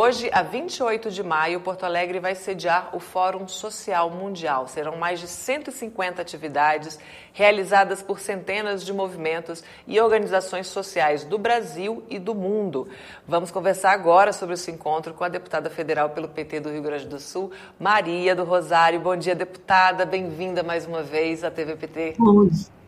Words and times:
hoje 0.00 0.30
a 0.32 0.42
28 0.42 1.10
de 1.10 1.22
maio, 1.22 1.60
Porto 1.60 1.84
Alegre 1.84 2.18
vai 2.18 2.34
sediar 2.34 2.88
o 2.96 2.98
Fórum 2.98 3.46
Social 3.46 4.08
Mundial. 4.08 4.66
Serão 4.66 4.96
mais 4.96 5.20
de 5.20 5.28
150 5.28 6.22
atividades 6.22 6.98
realizadas 7.34 8.02
por 8.02 8.18
centenas 8.18 8.82
de 8.82 8.94
movimentos 8.94 9.62
e 9.86 10.00
organizações 10.00 10.68
sociais 10.68 11.22
do 11.22 11.36
Brasil 11.36 12.02
e 12.08 12.18
do 12.18 12.34
mundo. 12.34 12.88
Vamos 13.28 13.50
conversar 13.50 13.92
agora 13.92 14.32
sobre 14.32 14.54
esse 14.54 14.70
encontro 14.70 15.12
com 15.12 15.22
a 15.22 15.28
deputada 15.28 15.68
federal 15.68 16.08
pelo 16.10 16.28
PT 16.28 16.60
do 16.60 16.70
Rio 16.70 16.82
Grande 16.82 17.06
do 17.06 17.20
Sul, 17.20 17.50
Maria 17.78 18.34
do 18.34 18.44
Rosário. 18.44 19.00
Bom 19.00 19.16
dia, 19.16 19.34
deputada. 19.34 20.06
Bem-vinda 20.06 20.62
mais 20.62 20.86
uma 20.86 21.02
vez 21.02 21.44
à 21.44 21.50
TVPT. 21.50 22.14
Bom 22.18 22.46
dia. 22.46 22.79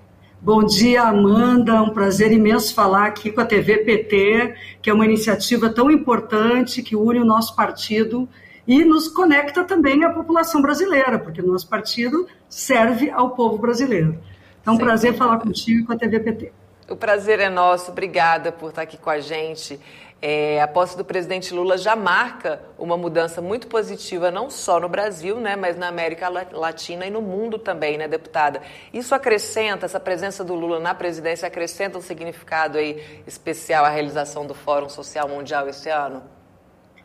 Bom 0.44 0.64
dia, 0.64 1.02
Amanda. 1.02 1.80
Um 1.80 1.90
prazer 1.90 2.32
imenso 2.32 2.74
falar 2.74 3.06
aqui 3.06 3.30
com 3.30 3.40
a 3.40 3.44
TV 3.46 3.78
PT, 3.84 4.56
que 4.82 4.90
é 4.90 4.92
uma 4.92 5.04
iniciativa 5.04 5.72
tão 5.72 5.88
importante 5.88 6.82
que 6.82 6.96
une 6.96 7.20
o 7.20 7.24
nosso 7.24 7.54
partido 7.54 8.28
e 8.66 8.84
nos 8.84 9.06
conecta 9.06 9.62
também 9.62 10.02
à 10.02 10.10
população 10.10 10.60
brasileira, 10.60 11.16
porque 11.16 11.40
o 11.40 11.46
nosso 11.46 11.68
partido 11.68 12.26
serve 12.48 13.08
ao 13.08 13.30
povo 13.36 13.56
brasileiro. 13.56 14.18
Então, 14.60 14.74
um 14.74 14.78
prazer 14.78 15.14
falar 15.14 15.38
contigo 15.38 15.86
com 15.86 15.92
a 15.92 15.96
TV 15.96 16.18
PT. 16.18 16.52
O 16.90 16.96
prazer 16.96 17.38
é 17.38 17.48
nosso. 17.48 17.92
Obrigada 17.92 18.50
por 18.50 18.70
estar 18.70 18.82
aqui 18.82 18.96
com 18.96 19.10
a 19.10 19.20
gente. 19.20 19.78
É, 20.24 20.62
a 20.62 20.68
posse 20.68 20.96
do 20.96 21.04
presidente 21.04 21.52
Lula 21.52 21.76
já 21.76 21.96
marca 21.96 22.62
uma 22.78 22.96
mudança 22.96 23.42
muito 23.42 23.66
positiva, 23.66 24.30
não 24.30 24.48
só 24.48 24.78
no 24.78 24.88
Brasil, 24.88 25.40
né, 25.40 25.56
mas 25.56 25.76
na 25.76 25.88
América 25.88 26.28
Latina 26.28 27.04
e 27.04 27.10
no 27.10 27.20
mundo 27.20 27.58
também, 27.58 27.98
né, 27.98 28.06
deputada? 28.06 28.62
Isso 28.94 29.16
acrescenta, 29.16 29.84
essa 29.84 29.98
presença 29.98 30.44
do 30.44 30.54
Lula 30.54 30.78
na 30.78 30.94
presidência 30.94 31.48
acrescenta 31.48 31.98
um 31.98 32.00
significado 32.00 32.78
aí 32.78 33.02
especial 33.26 33.84
à 33.84 33.88
realização 33.88 34.46
do 34.46 34.54
Fórum 34.54 34.88
Social 34.88 35.28
Mundial 35.28 35.68
esse 35.68 35.90
ano? 35.90 36.22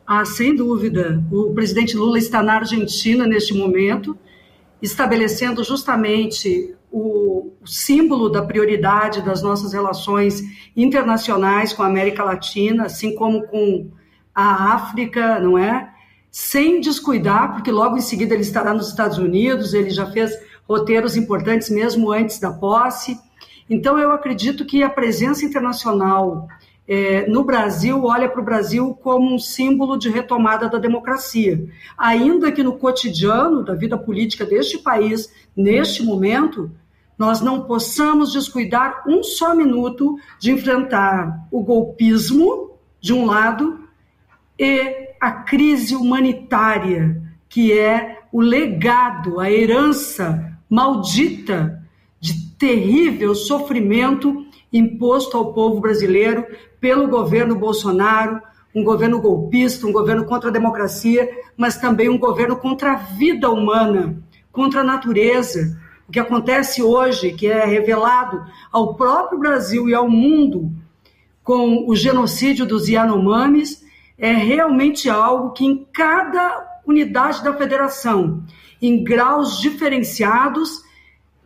Ah, 0.05 0.23
sem 0.23 0.55
dúvida. 0.55 1.19
O 1.31 1.55
presidente 1.55 1.97
Lula 1.97 2.19
está 2.19 2.43
na 2.43 2.57
Argentina 2.57 3.25
neste 3.25 3.51
momento, 3.51 4.15
estabelecendo 4.81 5.63
justamente 5.63 6.75
o, 6.91 7.53
símbolo 7.65 8.29
da 8.29 8.41
prioridade 8.41 9.21
das 9.21 9.41
nossas 9.41 9.73
relações 9.73 10.41
internacionais 10.75 11.73
com 11.73 11.83
a 11.83 11.87
América 11.87 12.23
Latina, 12.23 12.85
assim 12.85 13.13
como 13.13 13.45
com 13.47 13.89
a 14.33 14.73
África, 14.73 15.39
não 15.39 15.57
é? 15.57 15.91
Sem 16.31 16.79
descuidar, 16.79 17.53
porque 17.53 17.71
logo 17.71 17.97
em 17.97 18.01
seguida 18.01 18.33
ele 18.33 18.43
estará 18.43 18.73
nos 18.73 18.89
Estados 18.89 19.17
Unidos, 19.17 19.73
ele 19.73 19.89
já 19.89 20.05
fez 20.05 20.31
roteiros 20.67 21.17
importantes 21.17 21.69
mesmo 21.69 22.11
antes 22.11 22.39
da 22.39 22.51
posse. 22.51 23.17
Então, 23.69 23.97
eu 23.97 24.11
acredito 24.11 24.65
que 24.65 24.83
a 24.83 24.89
presença 24.89 25.45
internacional 25.45 26.47
é, 26.87 27.27
no 27.27 27.43
Brasil 27.43 28.05
olha 28.05 28.29
para 28.29 28.39
o 28.39 28.45
Brasil 28.45 28.97
como 29.03 29.35
um 29.35 29.37
símbolo 29.37 29.97
de 29.97 30.09
retomada 30.09 30.69
da 30.69 30.77
democracia. 30.77 31.67
Ainda 31.97 32.51
que 32.51 32.63
no 32.63 32.77
cotidiano 32.77 33.63
da 33.63 33.73
vida 33.73 33.97
política 33.97 34.45
deste 34.45 34.77
país, 34.77 35.33
neste 35.55 36.01
momento, 36.01 36.71
nós 37.17 37.41
não 37.41 37.61
possamos 37.61 38.31
descuidar 38.31 39.03
um 39.05 39.21
só 39.21 39.53
minuto 39.53 40.17
de 40.39 40.51
enfrentar 40.51 41.47
o 41.51 41.61
golpismo, 41.61 42.71
de 43.01 43.11
um 43.11 43.25
lado, 43.25 43.81
e 44.57 45.09
a 45.19 45.31
crise 45.31 45.95
humanitária, 45.95 47.21
que 47.49 47.77
é 47.77 48.19
o 48.31 48.39
legado, 48.39 49.39
a 49.39 49.51
herança 49.51 50.57
maldita 50.69 51.83
de 52.19 52.51
terrível 52.57 53.35
sofrimento 53.35 54.46
imposto 54.71 55.37
ao 55.37 55.53
povo 55.53 55.79
brasileiro 55.79 56.45
pelo 56.79 57.07
governo 57.07 57.55
Bolsonaro, 57.55 58.41
um 58.75 58.83
governo 58.83 59.19
golpista, 59.19 59.87
um 59.87 59.91
governo 59.91 60.25
contra 60.25 60.49
a 60.49 60.53
democracia, 60.53 61.27
mas 61.55 61.77
também 61.77 62.09
um 62.09 62.17
governo 62.17 62.55
contra 62.55 62.93
a 62.93 62.95
vida 62.95 63.49
humana, 63.49 64.21
contra 64.51 64.81
a 64.81 64.83
natureza. 64.83 65.77
O 66.07 66.11
que 66.11 66.19
acontece 66.19 66.81
hoje, 66.81 67.33
que 67.33 67.47
é 67.47 67.65
revelado 67.65 68.45
ao 68.71 68.93
próprio 68.95 69.39
Brasil 69.39 69.89
e 69.89 69.95
ao 69.95 70.09
mundo 70.09 70.71
com 71.43 71.85
o 71.87 71.95
genocídio 71.95 72.65
dos 72.65 72.87
Yanomamis, 72.87 73.83
é 74.17 74.31
realmente 74.31 75.09
algo 75.09 75.51
que 75.51 75.65
em 75.65 75.85
cada 75.93 76.81
unidade 76.85 77.43
da 77.43 77.53
federação, 77.53 78.43
em 78.81 79.03
graus 79.03 79.59
diferenciados, 79.59 80.81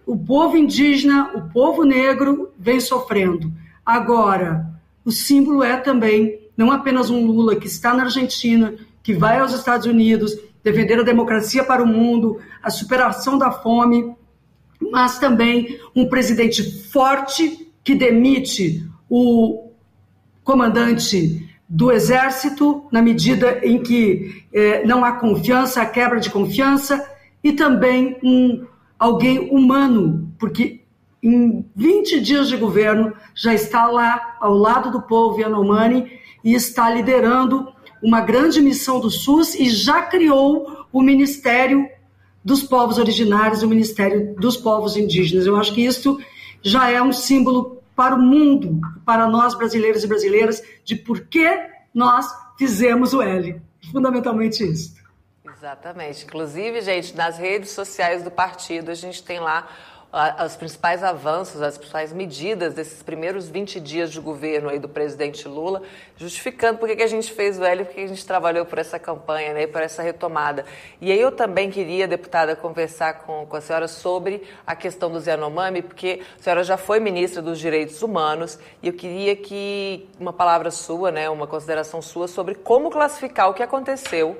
o 0.05 0.17
povo 0.17 0.57
indígena, 0.57 1.31
o 1.35 1.49
povo 1.51 1.83
negro 1.83 2.50
vem 2.61 2.79
sofrendo. 2.79 3.51
Agora, 3.83 4.69
o 5.03 5.11
símbolo 5.11 5.63
é 5.63 5.77
também 5.77 6.39
não 6.55 6.71
apenas 6.71 7.09
um 7.09 7.25
Lula 7.25 7.55
que 7.55 7.65
está 7.65 7.93
na 7.93 8.03
Argentina, 8.03 8.75
que 9.01 9.13
vai 9.13 9.39
aos 9.39 9.51
Estados 9.51 9.87
Unidos 9.87 10.37
defender 10.63 10.99
a 10.99 11.03
democracia 11.03 11.63
para 11.63 11.81
o 11.81 11.87
mundo, 11.87 12.39
a 12.61 12.69
superação 12.69 13.35
da 13.35 13.51
fome, 13.51 14.15
mas 14.91 15.17
também 15.17 15.79
um 15.95 16.07
presidente 16.07 16.61
forte 16.89 17.67
que 17.83 17.95
demite 17.95 18.87
o 19.09 19.71
comandante 20.43 21.49
do 21.67 21.91
exército 21.91 22.85
na 22.91 23.01
medida 23.01 23.59
em 23.63 23.81
que 23.81 24.43
eh, 24.53 24.85
não 24.85 25.03
há 25.03 25.13
confiança, 25.13 25.81
há 25.81 25.85
quebra 25.85 26.19
de 26.19 26.29
confiança, 26.29 27.03
e 27.43 27.53
também 27.53 28.17
um 28.23 28.65
alguém 28.99 29.49
humano, 29.49 30.31
porque 30.37 30.80
em 31.21 31.65
20 31.75 32.19
dias 32.19 32.47
de 32.47 32.57
governo, 32.57 33.13
já 33.35 33.53
está 33.53 33.85
lá 33.85 34.37
ao 34.39 34.53
lado 34.53 34.91
do 34.91 35.01
povo 35.01 35.39
Yanomami 35.39 36.19
e 36.43 36.53
está 36.53 36.89
liderando 36.89 37.71
uma 38.01 38.21
grande 38.21 38.59
missão 38.61 38.99
do 38.99 39.11
SUS 39.11 39.53
e 39.53 39.69
já 39.69 40.01
criou 40.01 40.85
o 40.91 41.01
Ministério 41.01 41.87
dos 42.43 42.63
Povos 42.63 42.97
Originários, 42.97 43.61
o 43.61 43.67
Ministério 43.67 44.33
dos 44.35 44.57
Povos 44.57 44.97
Indígenas. 44.97 45.45
Eu 45.45 45.55
acho 45.55 45.73
que 45.73 45.85
isso 45.85 46.19
já 46.63 46.89
é 46.89 47.01
um 47.01 47.13
símbolo 47.13 47.81
para 47.95 48.15
o 48.15 48.21
mundo, 48.21 48.79
para 49.05 49.27
nós 49.27 49.53
brasileiros 49.53 50.03
e 50.03 50.07
brasileiras, 50.07 50.63
de 50.83 50.95
por 50.95 51.21
que 51.21 51.47
nós 51.93 52.25
fizemos 52.57 53.13
o 53.13 53.21
L. 53.21 53.61
Fundamentalmente 53.91 54.63
isso. 54.63 54.95
Exatamente. 55.45 56.25
Inclusive, 56.25 56.81
gente, 56.81 57.15
nas 57.15 57.37
redes 57.37 57.69
sociais 57.69 58.23
do 58.23 58.31
partido, 58.31 58.89
a 58.89 58.95
gente 58.95 59.21
tem 59.21 59.39
lá 59.39 59.67
os 60.45 60.57
principais 60.57 61.03
avanços, 61.03 61.61
as 61.61 61.77
principais 61.77 62.11
medidas 62.11 62.73
desses 62.73 63.01
primeiros 63.01 63.47
20 63.47 63.79
dias 63.79 64.11
de 64.11 64.19
governo 64.19 64.67
aí 64.67 64.77
do 64.77 64.89
presidente 64.89 65.47
Lula, 65.47 65.81
justificando 66.17 66.79
por 66.79 66.93
que 66.93 67.01
a 67.01 67.07
gente 67.07 67.31
fez 67.31 67.57
o 67.57 67.63
L, 67.63 67.85
porque 67.85 68.01
a 68.01 68.07
gente 68.07 68.25
trabalhou 68.25 68.65
por 68.65 68.77
essa 68.77 68.99
campanha, 68.99 69.53
né, 69.53 69.67
por 69.67 69.81
essa 69.81 70.03
retomada. 70.03 70.65
E 70.99 71.11
aí 71.13 71.19
eu 71.19 71.31
também 71.31 71.71
queria, 71.71 72.09
deputada, 72.09 72.57
conversar 72.57 73.19
com, 73.19 73.45
com 73.45 73.55
a 73.55 73.61
senhora 73.61 73.87
sobre 73.87 74.43
a 74.67 74.75
questão 74.75 75.09
do 75.09 75.23
Yanomami, 75.23 75.81
porque 75.81 76.21
a 76.37 76.43
senhora 76.43 76.63
já 76.65 76.75
foi 76.75 76.99
ministra 76.99 77.41
dos 77.41 77.57
Direitos 77.57 78.01
Humanos 78.01 78.59
e 78.83 78.87
eu 78.87 78.93
queria 78.93 79.33
que 79.33 80.09
uma 80.19 80.33
palavra 80.33 80.71
sua, 80.71 81.09
né, 81.09 81.29
uma 81.29 81.47
consideração 81.47 82.01
sua 82.01 82.27
sobre 82.27 82.55
como 82.55 82.91
classificar 82.91 83.49
o 83.49 83.53
que 83.53 83.63
aconteceu 83.63 84.37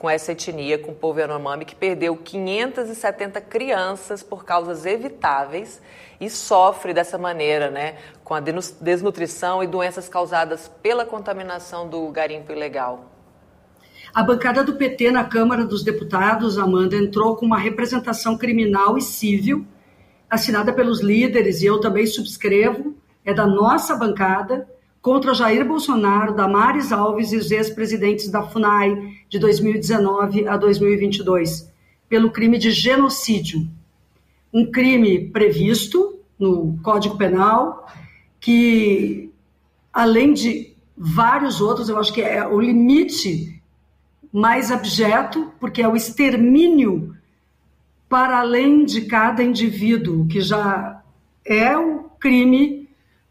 com 0.00 0.08
essa 0.08 0.32
etnia, 0.32 0.78
com 0.78 0.92
o 0.92 0.94
povo 0.94 1.20
Yanomami, 1.20 1.66
que 1.66 1.76
perdeu 1.76 2.16
570 2.16 3.38
crianças 3.42 4.22
por 4.22 4.46
causas 4.46 4.86
evitáveis 4.86 5.78
e 6.18 6.30
sofre 6.30 6.94
dessa 6.94 7.18
maneira, 7.18 7.70
né, 7.70 7.98
com 8.24 8.32
a 8.32 8.40
desnutrição 8.40 9.62
e 9.62 9.66
doenças 9.66 10.08
causadas 10.08 10.72
pela 10.82 11.04
contaminação 11.04 11.86
do 11.86 12.08
garimpo 12.08 12.50
ilegal. 12.50 13.10
A 14.14 14.22
bancada 14.22 14.64
do 14.64 14.76
PT 14.76 15.10
na 15.10 15.22
Câmara 15.22 15.66
dos 15.66 15.84
Deputados, 15.84 16.56
Amanda, 16.56 16.96
entrou 16.96 17.36
com 17.36 17.44
uma 17.44 17.58
representação 17.58 18.38
criminal 18.38 18.96
e 18.96 19.02
civil, 19.02 19.66
assinada 20.30 20.72
pelos 20.72 21.02
líderes, 21.02 21.60
e 21.60 21.66
eu 21.66 21.78
também 21.78 22.06
subscrevo, 22.06 22.96
é 23.22 23.34
da 23.34 23.46
nossa 23.46 23.94
bancada, 23.94 24.66
contra 25.02 25.34
Jair 25.34 25.66
Bolsonaro, 25.66 26.34
Damares 26.34 26.92
Alves 26.92 27.32
e 27.32 27.36
os 27.36 27.50
ex-presidentes 27.50 28.30
da 28.30 28.42
FUNAI 28.42 29.14
de 29.28 29.38
2019 29.38 30.46
a 30.46 30.56
2022, 30.56 31.70
pelo 32.08 32.30
crime 32.30 32.58
de 32.58 32.70
genocídio. 32.70 33.66
Um 34.52 34.70
crime 34.70 35.30
previsto 35.30 36.18
no 36.38 36.78
Código 36.82 37.16
Penal, 37.16 37.86
que, 38.38 39.30
além 39.92 40.32
de 40.32 40.74
vários 40.96 41.60
outros, 41.60 41.88
eu 41.88 41.98
acho 41.98 42.12
que 42.12 42.20
é 42.20 42.46
o 42.46 42.60
limite 42.60 43.60
mais 44.32 44.70
abjeto, 44.70 45.52
porque 45.58 45.82
é 45.82 45.88
o 45.88 45.96
extermínio 45.96 47.16
para 48.08 48.40
além 48.40 48.84
de 48.84 49.02
cada 49.02 49.42
indivíduo, 49.42 50.26
que 50.26 50.40
já 50.40 51.00
é 51.44 51.76
o 51.76 52.04
crime 52.18 52.79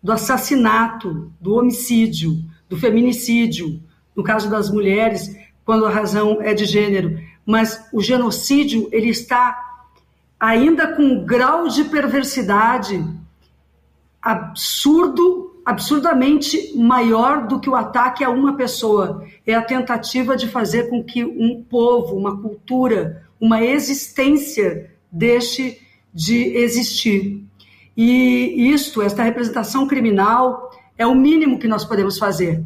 do 0.01 0.11
assassinato, 0.11 1.31
do 1.39 1.55
homicídio, 1.55 2.43
do 2.67 2.77
feminicídio, 2.77 3.81
no 4.15 4.23
caso 4.23 4.49
das 4.49 4.69
mulheres, 4.69 5.35
quando 5.65 5.85
a 5.85 5.89
razão 5.89 6.41
é 6.41 6.53
de 6.53 6.65
gênero. 6.65 7.19
Mas 7.45 7.87
o 7.93 8.01
genocídio 8.01 8.87
ele 8.91 9.09
está 9.09 9.57
ainda 10.39 10.95
com 10.95 11.03
um 11.03 11.25
grau 11.25 11.67
de 11.67 11.83
perversidade 11.85 13.05
absurdo, 14.21 15.61
absurdamente 15.65 16.77
maior 16.77 17.47
do 17.47 17.59
que 17.59 17.69
o 17.69 17.75
ataque 17.75 18.23
a 18.23 18.29
uma 18.29 18.55
pessoa. 18.55 19.25
É 19.45 19.53
a 19.53 19.61
tentativa 19.61 20.35
de 20.35 20.47
fazer 20.47 20.89
com 20.89 21.03
que 21.03 21.23
um 21.23 21.63
povo, 21.63 22.15
uma 22.15 22.41
cultura, 22.41 23.23
uma 23.39 23.63
existência 23.63 24.91
deixe 25.11 25.79
de 26.13 26.57
existir. 26.57 27.45
E 28.01 28.71
isto, 28.71 29.01
esta 29.01 29.23
representação 29.23 29.85
criminal, 29.85 30.71
é 30.97 31.05
o 31.05 31.13
mínimo 31.13 31.59
que 31.59 31.67
nós 31.67 31.83
podemos 31.83 32.17
fazer 32.17 32.63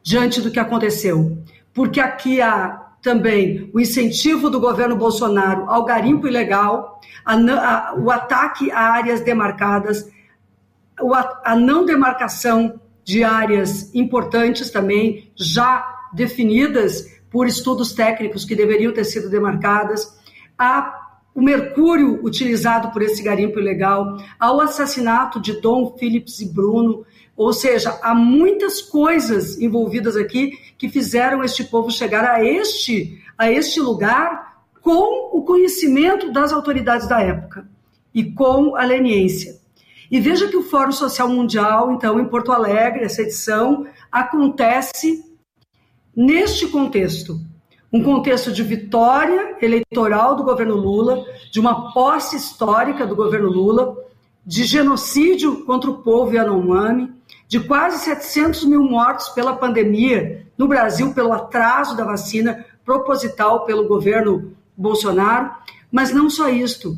diante 0.00 0.40
do 0.40 0.48
que 0.48 0.60
aconteceu. 0.60 1.36
Porque 1.74 1.98
aqui 1.98 2.40
há 2.40 2.80
também 3.02 3.68
o 3.74 3.80
incentivo 3.80 4.48
do 4.48 4.60
governo 4.60 4.94
Bolsonaro 4.94 5.68
ao 5.68 5.84
garimpo 5.84 6.28
ilegal, 6.28 7.00
a, 7.24 7.34
a, 7.34 7.94
o 7.96 8.12
ataque 8.12 8.70
a 8.70 8.92
áreas 8.92 9.22
demarcadas, 9.22 10.08
a, 11.00 11.50
a 11.52 11.56
não 11.56 11.84
demarcação 11.84 12.80
de 13.02 13.24
áreas 13.24 13.92
importantes 13.92 14.70
também, 14.70 15.32
já 15.34 15.84
definidas 16.12 17.06
por 17.28 17.48
estudos 17.48 17.92
técnicos 17.92 18.44
que 18.44 18.54
deveriam 18.54 18.92
ter 18.92 19.02
sido 19.02 19.28
demarcadas, 19.28 20.16
a 20.56 21.09
o 21.34 21.40
mercúrio 21.40 22.24
utilizado 22.24 22.90
por 22.92 23.02
esse 23.02 23.22
garimpo 23.22 23.58
ilegal, 23.58 24.16
ao 24.38 24.60
assassinato 24.60 25.40
de 25.40 25.60
Dom 25.60 25.96
Phillips 25.96 26.40
e 26.40 26.52
Bruno, 26.52 27.04
ou 27.36 27.52
seja, 27.52 27.98
há 28.02 28.14
muitas 28.14 28.82
coisas 28.82 29.58
envolvidas 29.58 30.16
aqui 30.16 30.52
que 30.76 30.88
fizeram 30.88 31.42
este 31.42 31.64
povo 31.64 31.90
chegar 31.90 32.24
a 32.24 32.44
este, 32.44 33.22
a 33.38 33.50
este 33.50 33.80
lugar 33.80 34.64
com 34.82 35.36
o 35.36 35.42
conhecimento 35.42 36.32
das 36.32 36.52
autoridades 36.52 37.08
da 37.08 37.20
época 37.20 37.68
e 38.14 38.24
com 38.24 38.76
a 38.76 38.84
leniência. 38.84 39.58
E 40.10 40.20
veja 40.20 40.48
que 40.48 40.56
o 40.56 40.64
Fórum 40.64 40.90
Social 40.90 41.28
Mundial, 41.28 41.92
então, 41.92 42.18
em 42.18 42.24
Porto 42.24 42.50
Alegre, 42.50 43.04
essa 43.04 43.22
edição, 43.22 43.86
acontece 44.10 45.24
neste 46.14 46.66
contexto. 46.66 47.40
Um 47.92 48.02
contexto 48.02 48.52
de 48.52 48.62
vitória 48.62 49.56
eleitoral 49.60 50.36
do 50.36 50.44
governo 50.44 50.76
Lula, 50.76 51.24
de 51.50 51.58
uma 51.58 51.92
posse 51.92 52.36
histórica 52.36 53.04
do 53.04 53.16
governo 53.16 53.48
Lula, 53.48 53.96
de 54.46 54.64
genocídio 54.64 55.64
contra 55.64 55.90
o 55.90 55.98
povo 55.98 56.34
Yanomami, 56.34 57.12
de 57.48 57.58
quase 57.58 58.04
700 58.04 58.64
mil 58.64 58.82
mortos 58.82 59.28
pela 59.30 59.56
pandemia 59.56 60.46
no 60.56 60.68
Brasil, 60.68 61.12
pelo 61.12 61.32
atraso 61.32 61.96
da 61.96 62.04
vacina 62.04 62.64
proposital 62.84 63.64
pelo 63.64 63.88
governo 63.88 64.52
Bolsonaro. 64.76 65.50
Mas 65.90 66.12
não 66.12 66.30
só 66.30 66.48
isto. 66.48 66.96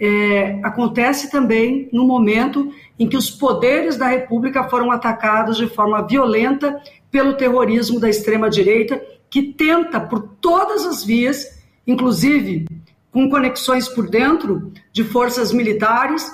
É, 0.00 0.58
acontece 0.64 1.30
também 1.30 1.88
no 1.92 2.04
momento 2.04 2.72
em 2.98 3.08
que 3.08 3.16
os 3.16 3.30
poderes 3.30 3.96
da 3.96 4.08
República 4.08 4.64
foram 4.64 4.90
atacados 4.90 5.56
de 5.56 5.68
forma 5.68 6.02
violenta 6.02 6.82
pelo 7.10 7.34
terrorismo 7.34 8.00
da 8.00 8.08
extrema-direita, 8.08 9.00
que 9.32 9.42
tenta, 9.42 9.98
por 9.98 10.28
todas 10.42 10.84
as 10.84 11.02
vias, 11.02 11.58
inclusive 11.86 12.66
com 13.10 13.30
conexões 13.30 13.88
por 13.88 14.06
dentro 14.06 14.70
de 14.92 15.02
forças 15.04 15.54
militares, 15.54 16.30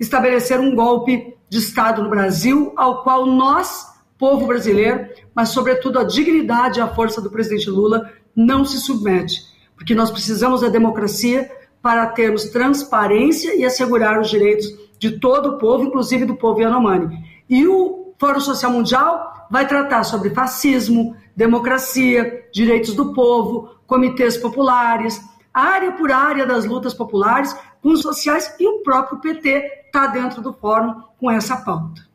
estabelecer 0.00 0.58
um 0.58 0.74
golpe 0.74 1.32
de 1.48 1.58
Estado 1.58 2.02
no 2.02 2.10
Brasil, 2.10 2.72
ao 2.76 3.04
qual 3.04 3.24
nós, 3.24 3.86
povo 4.18 4.48
brasileiro, 4.48 5.06
mas 5.32 5.50
sobretudo 5.50 6.00
a 6.00 6.04
dignidade 6.04 6.80
e 6.80 6.82
a 6.82 6.92
força 6.92 7.20
do 7.20 7.30
presidente 7.30 7.70
Lula, 7.70 8.12
não 8.34 8.64
se 8.64 8.78
submete, 8.78 9.42
porque 9.76 9.94
nós 9.94 10.10
precisamos 10.10 10.60
da 10.60 10.68
democracia 10.68 11.48
para 11.80 12.06
termos 12.06 12.46
transparência 12.46 13.54
e 13.54 13.64
assegurar 13.64 14.20
os 14.20 14.28
direitos 14.28 14.66
de 14.98 15.20
todo 15.20 15.50
o 15.50 15.58
povo, 15.58 15.84
inclusive 15.84 16.24
do 16.24 16.34
povo 16.34 16.60
Yanomami. 16.60 17.16
E 17.48 17.64
o 17.68 17.99
Fórum 18.20 18.38
Social 18.38 18.70
Mundial 18.70 19.46
vai 19.50 19.66
tratar 19.66 20.04
sobre 20.04 20.28
fascismo, 20.28 21.16
democracia, 21.34 22.46
direitos 22.52 22.94
do 22.94 23.14
povo, 23.14 23.70
comitês 23.86 24.36
populares, 24.36 25.18
área 25.54 25.92
por 25.92 26.12
área 26.12 26.46
das 26.46 26.66
lutas 26.66 26.92
populares, 26.92 27.56
com 27.80 27.88
os 27.88 28.02
sociais 28.02 28.54
e 28.60 28.68
o 28.68 28.82
próprio 28.82 29.20
PT 29.20 29.86
está 29.86 30.06
dentro 30.08 30.42
do 30.42 30.52
fórum 30.52 31.02
com 31.18 31.30
essa 31.30 31.56
pauta. 31.56 32.09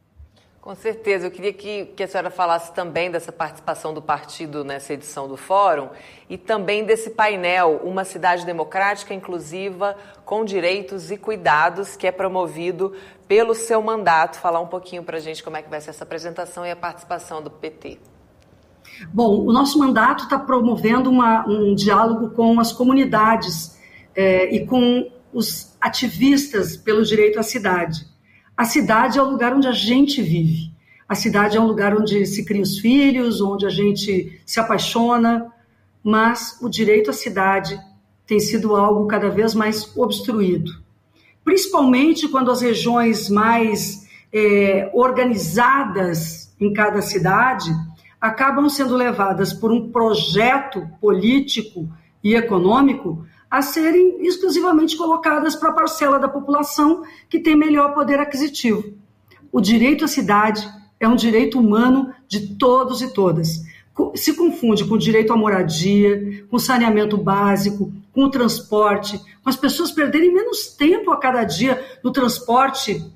Com 0.66 0.74
certeza. 0.74 1.28
Eu 1.28 1.32
queria 1.32 1.54
que, 1.54 1.86
que 1.96 2.02
a 2.02 2.08
senhora 2.08 2.32
falasse 2.32 2.74
também 2.74 3.12
dessa 3.12 3.32
participação 3.32 3.94
do 3.94 4.02
partido 4.02 4.64
nessa 4.64 4.94
edição 4.94 5.28
do 5.28 5.38
fórum 5.38 5.90
e 6.28 6.40
também 6.40 6.84
desse 6.84 7.12
painel 7.12 7.82
Uma 7.84 8.04
Cidade 8.04 8.48
Democrática, 8.48 9.14
Inclusiva, 9.14 9.96
com 10.26 10.44
Direitos 10.44 11.12
e 11.12 11.18
Cuidados, 11.18 11.96
que 11.96 12.08
é 12.08 12.12
promovido 12.12 12.94
pelo 13.28 13.54
seu 13.54 13.80
mandato. 13.80 14.40
Falar 14.40 14.60
um 14.60 14.66
pouquinho 14.66 15.04
para 15.04 15.18
a 15.18 15.20
gente 15.20 15.44
como 15.44 15.56
é 15.56 15.62
que 15.62 15.70
vai 15.70 15.80
ser 15.80 15.92
essa 15.92 16.04
apresentação 16.04 16.66
e 16.66 16.72
a 16.72 16.76
participação 16.76 17.44
do 17.44 17.52
PT. 17.52 18.00
Bom, 19.14 19.46
o 19.46 19.54
nosso 19.54 19.78
mandato 19.78 20.24
está 20.24 20.40
promovendo 20.40 21.12
uma, 21.12 21.48
um 21.48 21.76
diálogo 21.76 22.32
com 22.32 22.60
as 22.60 22.72
comunidades 22.72 23.80
é, 24.16 24.52
e 24.52 24.66
com 24.66 25.12
os 25.32 25.78
ativistas 25.80 26.76
pelo 26.76 27.04
direito 27.04 27.40
à 27.40 27.44
cidade. 27.44 28.15
A 28.58 28.64
cidade 28.64 29.20
é 29.20 29.22
o 29.22 29.30
lugar 29.30 29.54
onde 29.54 29.68
a 29.68 29.74
gente 29.74 30.22
vive. 30.22 30.72
A 31.08 31.14
cidade 31.14 31.58
é 31.58 31.60
um 31.60 31.68
lugar 31.68 31.96
onde 31.96 32.26
se 32.26 32.46
cria 32.46 32.62
os 32.62 32.80
filhos, 32.80 33.42
onde 33.42 33.66
a 33.66 33.70
gente 33.70 34.42
se 34.46 34.60
apaixona, 34.60 35.52
mas 36.04 36.58
o 36.62 36.70
direito 36.70 37.10
à 37.10 37.14
cidade 37.14 37.80
tem 38.26 38.40
sido 38.40 38.76
algo 38.76 39.08
cada 39.08 39.30
vez 39.30 39.54
mais 39.54 39.96
obstruído. 39.96 40.72
Principalmente 41.44 42.28
quando 42.28 42.50
as 42.50 42.62
regiões 42.62 43.30
mais 43.30 44.08
é, 44.34 44.90
organizadas 44.94 46.56
em 46.60 46.74
cada 46.74 47.02
cidade 47.02 47.72
acabam 48.20 48.68
sendo 48.70 48.96
levadas 48.96 49.54
por 49.54 49.72
um 49.72 49.92
projeto 49.92 50.90
político 51.00 51.88
e 52.24 52.34
econômico 52.34 53.26
a 53.56 53.62
serem 53.62 54.18
exclusivamente 54.28 54.98
colocadas 54.98 55.56
para 55.56 55.70
a 55.70 55.74
parcela 55.74 56.20
da 56.20 56.28
população 56.28 57.04
que 57.30 57.40
tem 57.40 57.56
melhor 57.56 57.94
poder 57.94 58.20
aquisitivo. 58.20 58.84
O 59.50 59.62
direito 59.62 60.04
à 60.04 60.10
cidade 60.10 60.70
é 61.00 61.08
um 61.08 61.16
direito 61.16 61.58
humano 61.58 62.14
de 62.28 62.58
todos 62.58 63.02
e 63.02 63.14
todas. 63.14 63.64
Se 64.14 64.34
confunde 64.34 64.84
com 64.84 64.96
o 64.96 65.00
direito 65.00 65.32
à 65.32 65.38
moradia, 65.38 66.46
com 66.50 66.60
saneamento 66.60 67.16
básico, 67.18 67.94
com 68.12 68.26
o 68.26 68.30
transporte, 68.30 69.18
com 69.42 69.50
as 69.50 69.56
pessoas 69.56 69.90
perderem 69.90 70.34
menos 70.34 70.76
tempo 70.76 71.10
a 71.12 71.18
cada 71.18 71.46
dia 71.46 71.82
no 72.04 72.12
transporte 72.12 73.10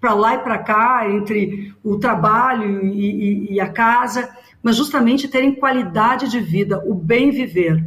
para 0.00 0.14
lá 0.14 0.36
e 0.36 0.38
para 0.38 0.58
cá, 0.58 1.10
entre 1.10 1.74
o 1.82 1.98
trabalho 1.98 2.86
e, 2.86 3.50
e, 3.50 3.54
e 3.54 3.60
a 3.60 3.68
casa, 3.68 4.32
mas 4.62 4.76
justamente 4.76 5.26
terem 5.26 5.52
qualidade 5.52 6.30
de 6.30 6.38
vida, 6.38 6.80
o 6.86 6.94
bem 6.94 7.32
viver. 7.32 7.84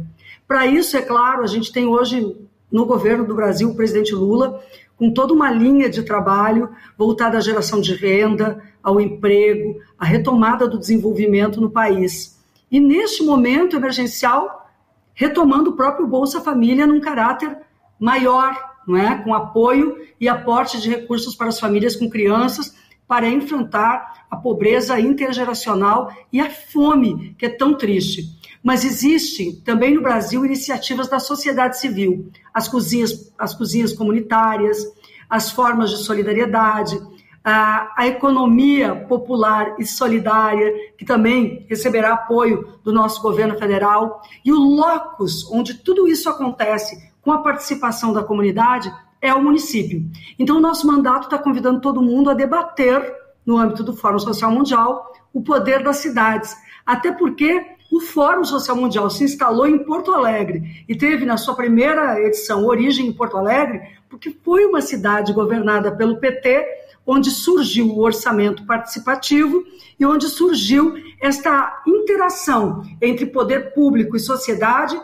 Para 0.48 0.66
isso, 0.66 0.96
é 0.96 1.02
claro, 1.02 1.42
a 1.42 1.46
gente 1.46 1.70
tem 1.70 1.86
hoje 1.86 2.34
no 2.72 2.86
governo 2.86 3.26
do 3.26 3.34
Brasil 3.34 3.68
o 3.68 3.76
presidente 3.76 4.14
Lula 4.14 4.62
com 4.96 5.12
toda 5.12 5.32
uma 5.34 5.50
linha 5.52 5.88
de 5.90 6.02
trabalho 6.02 6.70
voltada 6.96 7.36
à 7.36 7.40
geração 7.40 7.80
de 7.80 7.94
renda, 7.94 8.60
ao 8.82 9.00
emprego, 9.00 9.78
à 9.98 10.06
retomada 10.06 10.66
do 10.66 10.78
desenvolvimento 10.78 11.60
no 11.60 11.70
país. 11.70 12.42
E 12.70 12.80
neste 12.80 13.22
momento 13.22 13.76
emergencial, 13.76 14.70
retomando 15.14 15.70
o 15.70 15.76
próprio 15.76 16.06
Bolsa 16.06 16.40
Família 16.40 16.86
num 16.86 17.00
caráter 17.00 17.58
maior, 18.00 18.56
não 18.86 18.96
é? 18.96 19.22
com 19.22 19.34
apoio 19.34 19.98
e 20.18 20.28
aporte 20.28 20.80
de 20.80 20.88
recursos 20.88 21.34
para 21.34 21.48
as 21.48 21.60
famílias 21.60 21.94
com 21.94 22.08
crianças, 22.08 22.74
para 23.08 23.26
enfrentar 23.26 24.26
a 24.30 24.36
pobreza 24.36 25.00
intergeracional 25.00 26.12
e 26.30 26.40
a 26.40 26.50
fome, 26.50 27.34
que 27.38 27.46
é 27.46 27.48
tão 27.48 27.74
triste. 27.74 28.38
Mas 28.62 28.84
existe 28.84 29.62
também 29.62 29.94
no 29.94 30.02
Brasil 30.02 30.44
iniciativas 30.44 31.08
da 31.08 31.18
sociedade 31.18 31.78
civil, 31.78 32.30
as 32.52 32.68
cozinhas, 32.68 33.32
as 33.38 33.54
cozinhas 33.54 33.94
comunitárias, 33.94 34.86
as 35.28 35.50
formas 35.50 35.90
de 35.90 36.04
solidariedade, 36.04 37.00
a, 37.42 37.94
a 37.96 38.06
economia 38.06 38.94
popular 38.94 39.76
e 39.78 39.86
solidária, 39.86 40.70
que 40.98 41.04
também 41.04 41.64
receberá 41.68 42.12
apoio 42.12 42.78
do 42.84 42.92
nosso 42.92 43.22
governo 43.22 43.56
federal, 43.56 44.20
e 44.44 44.52
o 44.52 44.58
locus 44.58 45.50
onde 45.50 45.74
tudo 45.74 46.06
isso 46.06 46.28
acontece 46.28 47.10
com 47.22 47.32
a 47.32 47.38
participação 47.38 48.12
da 48.12 48.22
comunidade 48.22 48.92
é 49.20 49.32
o 49.34 49.42
município. 49.42 50.04
Então, 50.38 50.56
o 50.56 50.60
nosso 50.60 50.86
mandato 50.86 51.24
está 51.24 51.38
convidando 51.38 51.80
todo 51.80 52.02
mundo 52.02 52.30
a 52.30 52.34
debater, 52.34 53.14
no 53.44 53.56
âmbito 53.56 53.82
do 53.82 53.96
Fórum 53.96 54.18
Social 54.18 54.50
Mundial, 54.50 55.12
o 55.32 55.42
poder 55.42 55.82
das 55.82 55.96
cidades. 55.96 56.54
Até 56.84 57.12
porque 57.12 57.78
o 57.90 58.00
Fórum 58.00 58.44
Social 58.44 58.76
Mundial 58.76 59.08
se 59.08 59.24
instalou 59.24 59.66
em 59.66 59.78
Porto 59.78 60.12
Alegre 60.12 60.84
e 60.86 60.94
teve 60.94 61.24
na 61.24 61.38
sua 61.38 61.54
primeira 61.54 62.20
edição 62.20 62.66
origem 62.66 63.06
em 63.06 63.12
Porto 63.12 63.38
Alegre, 63.38 63.80
porque 64.08 64.36
foi 64.44 64.66
uma 64.66 64.82
cidade 64.82 65.32
governada 65.32 65.90
pelo 65.90 66.18
PT, 66.18 66.66
onde 67.06 67.30
surgiu 67.30 67.88
o 67.88 68.00
orçamento 68.00 68.66
participativo 68.66 69.64
e 69.98 70.04
onde 70.04 70.28
surgiu 70.28 70.94
esta 71.18 71.82
interação 71.86 72.82
entre 73.00 73.24
poder 73.24 73.72
público 73.72 74.14
e 74.14 74.20
sociedade, 74.20 75.00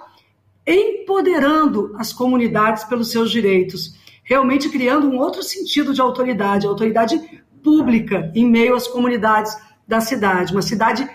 empoderando 0.67 1.95
as 1.99 2.13
comunidades 2.13 2.85
pelos 2.85 3.11
seus 3.11 3.31
direitos, 3.31 3.95
realmente 4.25 4.69
criando 4.69 5.09
um 5.09 5.19
outro 5.19 5.43
sentido 5.43 5.93
de 5.93 6.01
autoridade, 6.01 6.67
autoridade 6.67 7.21
pública 7.63 8.33
em 8.35 8.49
meio 8.49 8.75
às 8.75 8.89
comunidades 8.89 9.57
da 9.87 10.01
cidade, 10.01 10.53
uma 10.53 10.63
cidade 10.63 11.09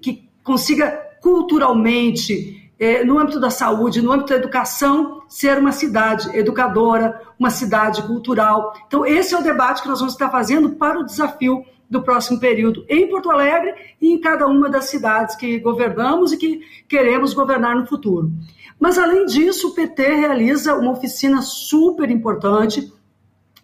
que 0.00 0.28
consiga 0.44 0.90
culturalmente, 1.20 2.70
eh, 2.78 3.04
no 3.04 3.18
âmbito 3.18 3.38
da 3.38 3.50
saúde, 3.50 4.02
no 4.02 4.12
âmbito 4.12 4.30
da 4.30 4.36
educação, 4.36 5.22
ser 5.28 5.58
uma 5.58 5.72
cidade 5.72 6.36
educadora, 6.36 7.20
uma 7.38 7.50
cidade 7.50 8.02
cultural. 8.02 8.74
Então, 8.86 9.06
esse 9.06 9.34
é 9.34 9.38
o 9.38 9.42
debate 9.42 9.82
que 9.82 9.88
nós 9.88 10.00
vamos 10.00 10.14
estar 10.14 10.30
fazendo 10.30 10.70
para 10.70 10.98
o 10.98 11.04
desafio 11.04 11.64
do 11.92 12.02
próximo 12.02 12.40
período 12.40 12.86
em 12.88 13.06
Porto 13.06 13.30
Alegre 13.30 13.74
e 14.00 14.14
em 14.14 14.18
cada 14.18 14.46
uma 14.46 14.70
das 14.70 14.86
cidades 14.86 15.36
que 15.36 15.58
governamos 15.58 16.32
e 16.32 16.38
que 16.38 16.62
queremos 16.88 17.34
governar 17.34 17.76
no 17.76 17.86
futuro. 17.86 18.32
Mas, 18.80 18.96
além 18.96 19.26
disso, 19.26 19.68
o 19.68 19.74
PT 19.74 20.02
realiza 20.14 20.74
uma 20.74 20.92
oficina 20.92 21.42
super 21.42 22.10
importante 22.10 22.90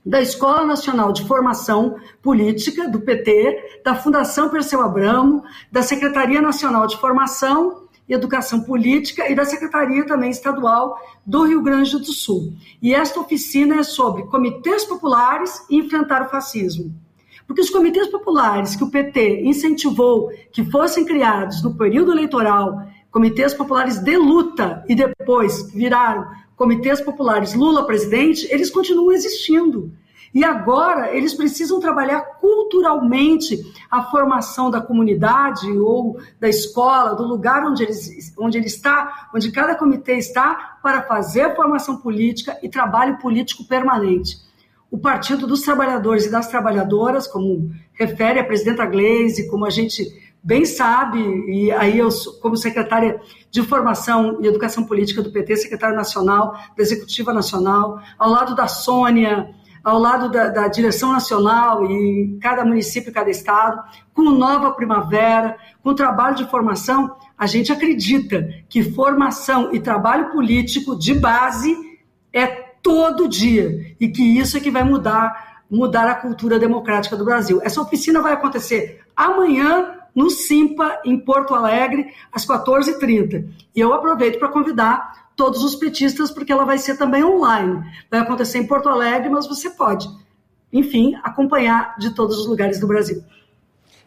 da 0.04 0.20
Escola 0.20 0.66
Nacional 0.66 1.10
de 1.10 1.26
Formação 1.26 1.96
Política, 2.22 2.86
do 2.86 3.00
PT, 3.00 3.80
da 3.82 3.94
Fundação 3.94 4.50
Perseu 4.50 4.82
Abramo, 4.82 5.42
da 5.72 5.82
Secretaria 5.82 6.42
Nacional 6.42 6.86
de 6.86 6.98
Formação 6.98 7.88
e 8.06 8.12
Educação 8.12 8.60
Política 8.60 9.30
e 9.30 9.34
da 9.34 9.46
Secretaria 9.46 10.06
também 10.06 10.30
Estadual 10.30 10.98
do 11.24 11.44
Rio 11.44 11.62
Grande 11.62 11.98
do 11.98 12.12
Sul. 12.12 12.52
E 12.80 12.94
esta 12.94 13.20
oficina 13.20 13.76
é 13.76 13.82
sobre 13.82 14.24
comitês 14.24 14.84
populares 14.84 15.64
e 15.70 15.78
enfrentar 15.78 16.26
o 16.26 16.28
fascismo. 16.28 17.07
Porque 17.48 17.62
os 17.62 17.70
comitês 17.70 18.06
populares 18.08 18.76
que 18.76 18.84
o 18.84 18.90
PT 18.90 19.40
incentivou 19.42 20.30
que 20.52 20.62
fossem 20.62 21.06
criados 21.06 21.62
no 21.62 21.74
período 21.74 22.12
eleitoral, 22.12 22.82
comitês 23.10 23.54
populares 23.54 23.98
de 23.98 24.18
luta 24.18 24.84
e 24.86 24.94
depois 24.94 25.72
viraram 25.72 26.28
comitês 26.54 27.00
populares 27.00 27.54
Lula 27.54 27.86
presidente, 27.86 28.46
eles 28.50 28.68
continuam 28.68 29.12
existindo. 29.12 29.90
E 30.34 30.44
agora 30.44 31.16
eles 31.16 31.32
precisam 31.32 31.80
trabalhar 31.80 32.20
culturalmente 32.38 33.58
a 33.90 34.02
formação 34.02 34.70
da 34.70 34.78
comunidade 34.78 35.70
ou 35.78 36.20
da 36.38 36.50
escola, 36.50 37.14
do 37.14 37.24
lugar 37.24 37.64
onde 37.64 37.82
ele, 37.82 37.94
onde 38.36 38.58
ele 38.58 38.66
está, 38.66 39.30
onde 39.34 39.50
cada 39.50 39.74
comitê 39.74 40.18
está, 40.18 40.78
para 40.82 41.00
fazer 41.00 41.56
formação 41.56 41.96
política 41.96 42.58
e 42.62 42.68
trabalho 42.68 43.16
político 43.16 43.64
permanente. 43.64 44.47
O 44.90 44.98
Partido 44.98 45.46
dos 45.46 45.62
Trabalhadores 45.62 46.24
e 46.24 46.30
das 46.30 46.48
Trabalhadoras, 46.48 47.26
como 47.26 47.70
refere 47.92 48.40
a 48.40 48.44
presidenta 48.44 48.86
Gleisi, 48.86 49.48
como 49.48 49.66
a 49.66 49.70
gente 49.70 50.06
bem 50.42 50.64
sabe, 50.64 51.18
e 51.20 51.70
aí 51.72 51.98
eu, 51.98 52.08
como 52.40 52.56
secretária 52.56 53.20
de 53.50 53.62
Formação 53.62 54.38
e 54.40 54.46
Educação 54.46 54.84
Política 54.84 55.22
do 55.22 55.30
PT, 55.30 55.56
secretária 55.56 55.94
nacional 55.94 56.52
da 56.76 56.82
Executiva 56.82 57.34
Nacional, 57.34 58.00
ao 58.18 58.30
lado 58.30 58.54
da 58.54 58.66
Sônia, 58.66 59.54
ao 59.84 59.98
lado 59.98 60.30
da, 60.30 60.48
da 60.48 60.68
direção 60.68 61.12
nacional 61.12 61.84
e 61.84 62.38
cada 62.40 62.64
município, 62.64 63.12
cada 63.12 63.30
estado, 63.30 63.82
com 64.14 64.22
nova 64.30 64.72
primavera, 64.72 65.56
com 65.82 65.94
trabalho 65.94 66.36
de 66.36 66.48
formação, 66.48 67.14
a 67.36 67.46
gente 67.46 67.72
acredita 67.72 68.48
que 68.68 68.82
formação 68.82 69.74
e 69.74 69.80
trabalho 69.80 70.30
político 70.30 70.98
de 70.98 71.14
base 71.14 71.76
é 72.32 72.67
todo 72.82 73.28
dia 73.28 73.94
e 74.00 74.08
que 74.08 74.22
isso 74.38 74.56
é 74.56 74.60
que 74.60 74.70
vai 74.70 74.84
mudar 74.84 75.48
mudar 75.70 76.08
a 76.08 76.14
cultura 76.14 76.58
democrática 76.58 77.16
do 77.16 77.24
Brasil. 77.24 77.60
Essa 77.62 77.80
oficina 77.80 78.22
vai 78.22 78.32
acontecer 78.32 79.02
amanhã 79.14 79.98
no 80.14 80.30
Simpa, 80.30 81.00
em 81.04 81.18
Porto 81.18 81.54
Alegre, 81.54 82.12
às 82.32 82.46
14h30. 82.46 83.48
E 83.74 83.80
eu 83.80 83.92
aproveito 83.92 84.38
para 84.38 84.48
convidar 84.48 85.28
todos 85.36 85.62
os 85.62 85.76
petistas, 85.76 86.30
porque 86.30 86.50
ela 86.50 86.64
vai 86.64 86.78
ser 86.78 86.96
também 86.96 87.22
online. 87.22 87.84
Vai 88.10 88.20
acontecer 88.20 88.58
em 88.58 88.66
Porto 88.66 88.88
Alegre, 88.88 89.28
mas 89.28 89.46
você 89.46 89.70
pode, 89.70 90.08
enfim, 90.72 91.14
acompanhar 91.22 91.94
de 91.98 92.10
todos 92.14 92.38
os 92.38 92.46
lugares 92.46 92.80
do 92.80 92.86
Brasil. 92.88 93.22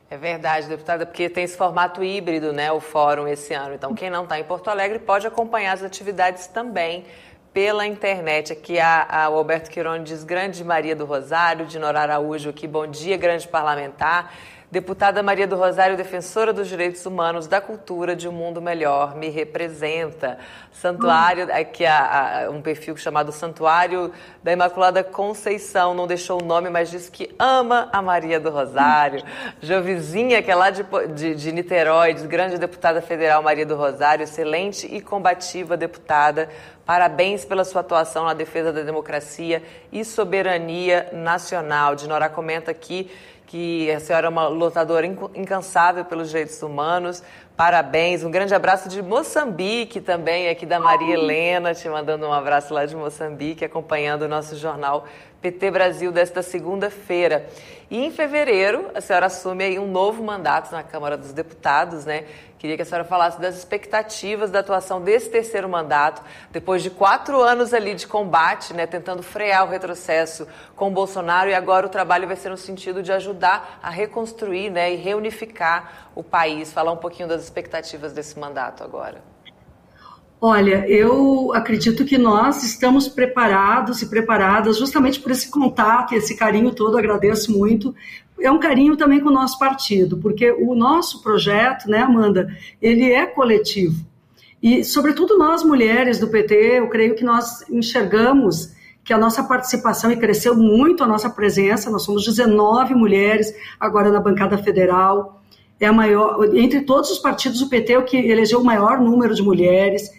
É 0.09 0.17
verdade, 0.17 0.67
deputada, 0.67 1.05
porque 1.05 1.29
tem 1.29 1.45
esse 1.45 1.55
formato 1.55 2.03
híbrido, 2.03 2.51
né, 2.51 2.69
o 2.69 2.81
fórum 2.81 3.25
esse 3.25 3.53
ano. 3.53 3.75
Então, 3.75 3.95
quem 3.95 4.09
não 4.09 4.23
está 4.23 4.37
em 4.37 4.43
Porto 4.43 4.67
Alegre 4.69 4.99
pode 4.99 5.25
acompanhar 5.25 5.71
as 5.71 5.83
atividades 5.83 6.47
também 6.47 7.05
pela 7.53 7.85
internet. 7.85 8.53
Aqui 8.53 8.79
a, 8.79 9.03
a 9.03 9.23
Alberto 9.25 9.69
Quirone 9.69 10.03
diz 10.03 10.23
grande 10.23 10.63
Maria 10.63 10.95
do 10.95 11.05
Rosário, 11.05 11.65
de 11.65 11.77
Nora 11.77 12.01
Araújo 12.01 12.49
aqui, 12.49 12.67
bom 12.67 12.87
dia, 12.87 13.17
grande 13.17 13.47
parlamentar. 13.47 14.33
Deputada 14.71 15.21
Maria 15.21 15.45
do 15.45 15.57
Rosário, 15.57 15.97
defensora 15.97 16.53
dos 16.53 16.69
direitos 16.69 17.05
humanos, 17.05 17.45
da 17.45 17.59
cultura, 17.59 18.15
de 18.15 18.29
um 18.29 18.31
mundo 18.31 18.61
melhor, 18.61 19.17
me 19.17 19.27
representa. 19.27 20.37
Santuário, 20.71 21.53
aqui 21.53 21.85
há, 21.85 22.47
um 22.49 22.61
perfil 22.61 22.95
chamado 22.95 23.33
Santuário 23.33 24.13
da 24.41 24.53
Imaculada 24.53 25.03
Conceição, 25.03 25.93
não 25.93 26.07
deixou 26.07 26.41
o 26.41 26.45
nome, 26.45 26.69
mas 26.69 26.89
diz 26.89 27.09
que 27.09 27.35
ama 27.37 27.89
a 27.91 28.01
Maria 28.01 28.39
do 28.39 28.49
Rosário. 28.49 29.21
Jovizinha, 29.61 30.41
que 30.41 30.49
é 30.49 30.55
lá 30.55 30.69
de, 30.69 30.85
de, 31.15 31.35
de 31.35 31.51
Niterói, 31.51 32.13
grande 32.13 32.57
deputada 32.57 33.01
federal 33.01 33.43
Maria 33.43 33.65
do 33.65 33.75
Rosário, 33.75 34.23
excelente 34.23 34.87
e 34.87 35.01
combativa 35.01 35.75
deputada. 35.75 36.47
Parabéns 36.85 37.43
pela 37.43 37.65
sua 37.65 37.81
atuação 37.81 38.23
na 38.23 38.33
defesa 38.33 38.71
da 38.71 38.83
democracia 38.83 39.61
e 39.91 40.05
soberania 40.05 41.09
nacional. 41.11 41.93
Dinora 41.93 42.29
comenta 42.29 42.71
aqui 42.71 43.11
que 43.51 43.91
a 43.91 43.99
senhora 43.99 44.27
é 44.27 44.29
uma 44.29 44.47
lutadora 44.47 45.05
incansável 45.05 46.05
pelos 46.05 46.29
direitos 46.29 46.63
humanos. 46.63 47.21
Parabéns. 47.55 48.23
Um 48.23 48.31
grande 48.31 48.55
abraço 48.55 48.89
de 48.89 49.01
Moçambique 49.01 50.01
também, 50.01 50.49
aqui 50.49 50.65
da 50.65 50.79
Maria 50.79 51.13
Helena, 51.13 51.75
te 51.75 51.87
mandando 51.87 52.25
um 52.25 52.33
abraço 52.33 52.73
lá 52.73 52.85
de 52.85 52.95
Moçambique, 52.95 53.63
acompanhando 53.63 54.23
o 54.23 54.27
nosso 54.27 54.55
jornal 54.55 55.05
PT 55.41 55.71
Brasil 55.71 56.11
desta 56.11 56.41
segunda-feira. 56.41 57.47
E 57.89 58.05
em 58.05 58.09
fevereiro, 58.09 58.89
a 58.95 59.01
senhora 59.01 59.25
assume 59.25 59.63
aí 59.65 59.77
um 59.77 59.85
novo 59.85 60.23
mandato 60.23 60.71
na 60.71 60.81
Câmara 60.81 61.17
dos 61.17 61.33
Deputados, 61.33 62.05
né? 62.05 62.23
Queria 62.61 62.75
que 62.75 62.83
a 62.83 62.85
senhora 62.85 63.03
falasse 63.03 63.41
das 63.41 63.57
expectativas 63.57 64.51
da 64.51 64.59
atuação 64.59 65.01
desse 65.01 65.31
terceiro 65.31 65.67
mandato, 65.67 66.21
depois 66.51 66.83
de 66.83 66.91
quatro 66.91 67.41
anos 67.41 67.73
ali 67.73 67.95
de 67.95 68.05
combate, 68.05 68.71
né, 68.71 68.85
tentando 68.85 69.23
frear 69.23 69.65
o 69.65 69.67
retrocesso 69.67 70.47
com 70.75 70.89
o 70.89 70.91
Bolsonaro, 70.91 71.49
e 71.49 71.55
agora 71.55 71.87
o 71.87 71.89
trabalho 71.89 72.27
vai 72.27 72.35
ser 72.35 72.49
no 72.49 72.57
sentido 72.57 73.01
de 73.01 73.11
ajudar 73.11 73.79
a 73.81 73.89
reconstruir 73.89 74.69
né, 74.69 74.93
e 74.93 74.95
reunificar 74.95 76.11
o 76.13 76.23
país. 76.23 76.71
Falar 76.71 76.91
um 76.91 76.97
pouquinho 76.97 77.27
das 77.27 77.40
expectativas 77.43 78.13
desse 78.13 78.39
mandato 78.39 78.83
agora. 78.83 79.21
Olha, 80.43 80.87
eu 80.89 81.53
acredito 81.53 82.03
que 82.03 82.17
nós 82.17 82.63
estamos 82.63 83.07
preparados 83.07 84.01
e 84.01 84.09
preparadas 84.09 84.77
justamente 84.77 85.19
por 85.19 85.31
esse 85.31 85.51
contato 85.51 86.13
e 86.13 86.17
esse 86.17 86.35
carinho 86.35 86.73
todo, 86.73 86.97
agradeço 86.97 87.55
muito, 87.55 87.93
é 88.39 88.49
um 88.49 88.59
carinho 88.59 88.97
também 88.97 89.19
com 89.19 89.29
o 89.29 89.33
nosso 89.33 89.59
partido, 89.59 90.17
porque 90.17 90.51
o 90.51 90.73
nosso 90.73 91.21
projeto, 91.21 91.87
né, 91.87 91.99
Amanda, 91.99 92.47
ele 92.81 93.11
é 93.11 93.27
coletivo. 93.27 94.03
E, 94.61 94.83
sobretudo, 94.83 95.37
nós 95.37 95.63
mulheres 95.63 96.19
do 96.19 96.27
PT, 96.27 96.79
eu 96.79 96.87
creio 96.89 97.15
que 97.15 97.23
nós 97.23 97.67
enxergamos 97.69 98.73
que 99.03 99.13
a 99.13 99.17
nossa 99.17 99.43
participação 99.43 100.11
e 100.11 100.17
cresceu 100.17 100.55
muito 100.55 101.03
a 101.03 101.07
nossa 101.07 101.29
presença, 101.29 101.89
nós 101.89 102.03
somos 102.03 102.23
19 102.23 102.93
mulheres 102.93 103.53
agora 103.79 104.11
na 104.11 104.19
bancada 104.19 104.57
federal, 104.57 105.40
é 105.81 105.87
a 105.87 105.91
maior, 105.91 106.45
entre 106.55 106.81
todos 106.81 107.09
os 107.09 107.17
partidos, 107.17 107.59
o 107.59 107.67
PT 107.67 107.93
é 107.93 107.97
o 107.97 108.05
que 108.05 108.15
elegeu 108.15 108.61
o 108.61 108.63
maior 108.63 108.99
número 109.01 109.33
de 109.33 109.41
mulheres. 109.41 110.11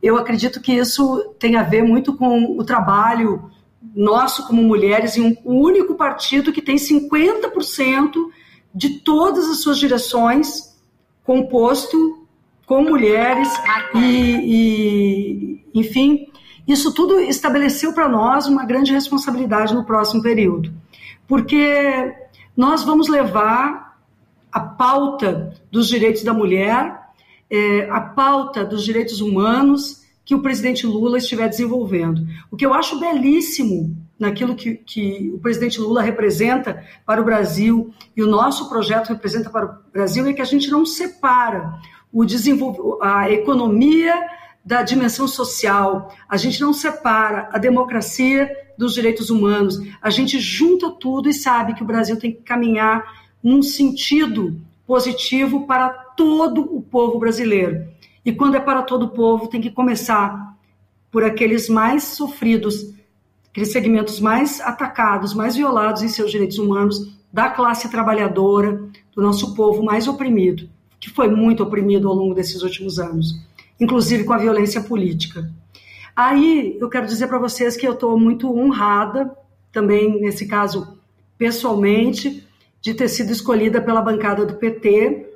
Eu 0.00 0.16
acredito 0.16 0.60
que 0.60 0.72
isso 0.72 1.34
tem 1.40 1.56
a 1.56 1.64
ver 1.64 1.82
muito 1.82 2.14
com 2.14 2.56
o 2.56 2.62
trabalho 2.62 3.50
nosso 3.94 4.46
como 4.46 4.62
mulheres 4.62 5.16
em 5.16 5.36
um 5.44 5.60
único 5.60 5.96
partido 5.96 6.52
que 6.52 6.62
tem 6.62 6.76
50% 6.76 8.12
de 8.72 9.00
todas 9.00 9.50
as 9.50 9.60
suas 9.60 9.76
direções 9.76 10.78
composto 11.24 12.24
com 12.64 12.82
mulheres 12.82 13.48
e, 13.96 15.64
e 15.74 15.80
enfim, 15.80 16.28
isso 16.66 16.94
tudo 16.94 17.18
estabeleceu 17.18 17.92
para 17.92 18.08
nós 18.08 18.46
uma 18.46 18.64
grande 18.64 18.92
responsabilidade 18.92 19.74
no 19.74 19.84
próximo 19.84 20.22
período, 20.22 20.72
porque 21.26 22.14
nós 22.56 22.84
vamos 22.84 23.08
levar 23.08 23.87
a 24.52 24.60
pauta 24.60 25.54
dos 25.70 25.88
direitos 25.88 26.22
da 26.22 26.32
mulher, 26.32 26.98
é, 27.50 27.88
a 27.90 28.00
pauta 28.00 28.64
dos 28.64 28.84
direitos 28.84 29.20
humanos, 29.20 30.02
que 30.24 30.34
o 30.34 30.42
presidente 30.42 30.86
Lula 30.86 31.18
estiver 31.18 31.48
desenvolvendo. 31.48 32.26
O 32.50 32.56
que 32.56 32.66
eu 32.66 32.74
acho 32.74 33.00
belíssimo 33.00 33.96
naquilo 34.18 34.54
que, 34.54 34.74
que 34.74 35.30
o 35.34 35.38
presidente 35.38 35.80
Lula 35.80 36.02
representa 36.02 36.84
para 37.06 37.20
o 37.20 37.24
Brasil 37.24 37.94
e 38.16 38.22
o 38.22 38.26
nosso 38.26 38.68
projeto 38.68 39.08
representa 39.08 39.48
para 39.48 39.66
o 39.66 39.92
Brasil 39.92 40.26
é 40.26 40.32
que 40.32 40.42
a 40.42 40.46
gente 40.46 40.70
não 40.70 40.84
separa 40.84 41.78
o 42.12 42.24
a 43.00 43.30
economia 43.30 44.14
da 44.64 44.82
dimensão 44.82 45.26
social, 45.26 46.14
a 46.28 46.36
gente 46.36 46.60
não 46.60 46.72
separa 46.72 47.48
a 47.52 47.58
democracia 47.58 48.50
dos 48.76 48.92
direitos 48.92 49.30
humanos, 49.30 49.80
a 50.00 50.10
gente 50.10 50.38
junta 50.38 50.90
tudo 50.90 51.28
e 51.28 51.32
sabe 51.32 51.74
que 51.74 51.82
o 51.82 51.86
Brasil 51.86 52.18
tem 52.18 52.32
que 52.32 52.42
caminhar 52.42 53.27
num 53.42 53.62
sentido 53.62 54.60
positivo 54.86 55.66
para 55.66 55.90
todo 55.90 56.62
o 56.74 56.80
povo 56.80 57.18
brasileiro. 57.18 57.86
E 58.24 58.32
quando 58.32 58.56
é 58.56 58.60
para 58.60 58.82
todo 58.82 59.04
o 59.04 59.10
povo, 59.10 59.48
tem 59.48 59.60
que 59.60 59.70
começar 59.70 60.56
por 61.10 61.24
aqueles 61.24 61.68
mais 61.68 62.04
sofridos, 62.04 62.94
aqueles 63.50 63.72
segmentos 63.72 64.20
mais 64.20 64.60
atacados, 64.60 65.34
mais 65.34 65.56
violados 65.56 66.02
em 66.02 66.08
seus 66.08 66.30
direitos 66.30 66.58
humanos, 66.58 67.12
da 67.32 67.50
classe 67.50 67.90
trabalhadora, 67.90 68.82
do 69.14 69.22
nosso 69.22 69.54
povo 69.54 69.82
mais 69.82 70.08
oprimido, 70.08 70.68
que 70.98 71.10
foi 71.10 71.28
muito 71.28 71.62
oprimido 71.62 72.08
ao 72.08 72.14
longo 72.14 72.34
desses 72.34 72.62
últimos 72.62 72.98
anos, 72.98 73.40
inclusive 73.80 74.24
com 74.24 74.32
a 74.32 74.38
violência 74.38 74.80
política. 74.82 75.50
Aí 76.16 76.76
eu 76.80 76.88
quero 76.88 77.06
dizer 77.06 77.28
para 77.28 77.38
vocês 77.38 77.76
que 77.76 77.86
eu 77.86 77.92
estou 77.92 78.18
muito 78.18 78.52
honrada, 78.56 79.30
também 79.70 80.20
nesse 80.20 80.46
caso 80.46 80.98
pessoalmente, 81.36 82.44
de 82.80 82.94
ter 82.94 83.08
sido 83.08 83.32
escolhida 83.32 83.80
pela 83.80 84.02
bancada 84.02 84.44
do 84.44 84.54
PT 84.54 85.26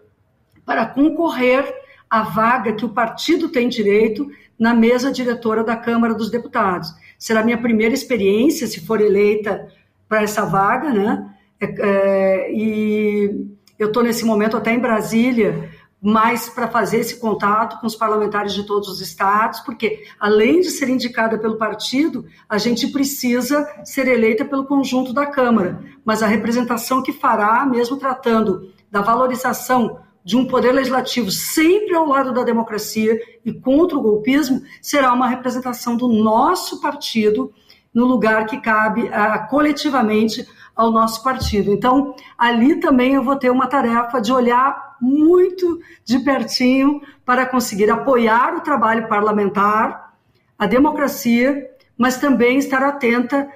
para 0.65 0.87
concorrer 0.87 1.65
à 2.09 2.23
vaga 2.23 2.73
que 2.73 2.85
o 2.85 2.91
partido 2.91 3.49
tem 3.49 3.69
direito 3.69 4.31
na 4.59 4.75
mesa 4.75 5.11
diretora 5.11 5.65
da 5.65 5.77
Câmara 5.77 6.15
dos 6.15 6.31
Deputados. 6.31 6.95
Será 7.19 7.43
minha 7.43 7.59
primeira 7.59 7.95
experiência, 7.95 8.67
se 8.67 8.81
for 8.81 9.01
eleita 9.01 9.69
para 10.09 10.23
essa 10.23 10.45
vaga, 10.45 10.93
né? 10.93 11.35
É, 11.61 11.67
é, 11.79 12.53
e 12.53 13.47
eu 13.79 13.89
estou 13.89 14.03
nesse 14.03 14.25
momento 14.25 14.57
até 14.57 14.73
em 14.73 14.79
Brasília, 14.79 15.71
mais 16.03 16.49
para 16.49 16.67
fazer 16.67 16.99
esse 16.99 17.21
contato 17.21 17.81
com 17.81 17.87
os 17.87 17.95
parlamentares 17.95 18.53
de 18.53 18.65
todos 18.65 18.89
os 18.89 19.01
estados, 19.01 19.61
porque 19.61 20.03
além 20.19 20.61
de 20.61 20.71
ser 20.71 20.89
indicada 20.89 21.39
pelo 21.39 21.57
partido, 21.57 22.27
a 22.49 22.59
gente 22.59 22.89
precisa 22.89 23.65
ser 23.85 24.09
eleita 24.09 24.45
pelo 24.45 24.65
conjunto 24.65 25.13
da 25.13 25.25
Câmara. 25.25 25.81
Mas 26.05 26.21
a 26.21 26.27
representação 26.27 27.03
que 27.03 27.13
fará, 27.13 27.65
mesmo 27.65 27.97
tratando 27.97 28.73
da 28.91 29.01
valorização 29.01 30.01
de 30.25 30.37
um 30.37 30.47
poder 30.47 30.73
legislativo 30.73 31.31
sempre 31.31 31.95
ao 31.95 32.07
lado 32.07 32.33
da 32.33 32.43
democracia 32.43 33.21
e 33.45 33.53
contra 33.53 33.97
o 33.97 34.03
golpismo, 34.03 34.63
será 34.81 35.13
uma 35.13 35.29
representação 35.29 35.97
do 35.97 36.09
nosso 36.09 36.81
partido 36.81 37.53
no 37.95 38.05
lugar 38.05 38.47
que 38.47 38.61
cabe 38.61 39.03
uh, 39.03 39.49
coletivamente 39.49 40.47
ao 40.75 40.91
nosso 40.91 41.23
partido. 41.23 41.73
Então, 41.73 42.15
ali 42.37 42.77
também 42.81 43.15
eu 43.15 43.23
vou 43.23 43.37
ter 43.37 43.51
uma 43.51 43.67
tarefa 43.67 44.21
de 44.21 44.33
olhar 44.33 44.97
muito 45.01 45.81
de 46.05 46.19
pertinho 46.21 47.01
para 47.25 47.45
conseguir 47.45 47.91
apoiar 47.91 48.57
o 48.57 48.61
trabalho 48.61 49.09
parlamentar, 49.09 50.15
a 50.59 50.67
democracia, 50.67 51.69
mas 51.99 52.17
também 52.17 52.59
estar 52.59 52.83
atenta 52.83 53.49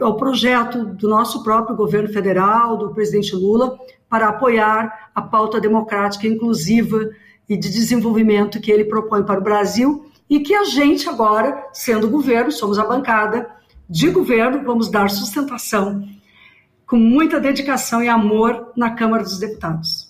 ao 0.00 0.16
projeto 0.16 0.84
do 0.84 1.08
nosso 1.08 1.42
próprio 1.42 1.76
governo 1.76 2.08
federal, 2.08 2.76
do 2.76 2.94
presidente 2.94 3.34
Lula, 3.34 3.78
para 4.08 4.28
apoiar 4.28 5.10
a 5.14 5.22
pauta 5.22 5.60
democrática 5.60 6.26
inclusiva 6.26 7.10
e 7.48 7.56
de 7.56 7.68
desenvolvimento 7.68 8.60
que 8.60 8.70
ele 8.70 8.84
propõe 8.84 9.22
para 9.22 9.40
o 9.40 9.42
Brasil 9.42 10.06
e 10.28 10.40
que 10.40 10.54
a 10.54 10.64
gente 10.64 11.08
agora, 11.08 11.68
sendo 11.72 12.08
governo, 12.08 12.52
somos 12.52 12.78
a 12.78 12.84
bancada 12.84 13.50
de 13.90 14.08
governo, 14.08 14.62
vamos 14.62 14.88
dar 14.88 15.10
sustentação 15.10 16.08
com 16.86 16.94
muita 16.96 17.40
dedicação 17.40 18.00
e 18.00 18.08
amor 18.08 18.72
na 18.76 18.92
Câmara 18.92 19.24
dos 19.24 19.40
Deputados. 19.40 20.08